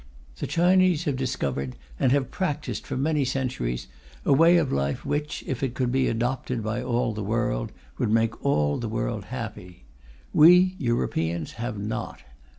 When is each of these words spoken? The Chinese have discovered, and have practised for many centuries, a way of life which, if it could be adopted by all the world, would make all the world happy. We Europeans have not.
The 0.37 0.47
Chinese 0.47 1.03
have 1.03 1.15
discovered, 1.15 1.75
and 1.99 2.11
have 2.11 2.31
practised 2.31 2.87
for 2.87 2.97
many 2.97 3.23
centuries, 3.23 3.85
a 4.25 4.33
way 4.33 4.57
of 4.57 4.71
life 4.71 5.05
which, 5.05 5.43
if 5.45 5.61
it 5.61 5.75
could 5.75 5.91
be 5.91 6.07
adopted 6.07 6.63
by 6.63 6.81
all 6.81 7.13
the 7.13 7.21
world, 7.21 7.71
would 7.99 8.09
make 8.09 8.43
all 8.43 8.79
the 8.79 8.89
world 8.89 9.25
happy. 9.25 9.83
We 10.33 10.75
Europeans 10.79 11.51
have 11.61 11.77
not. 11.77 12.21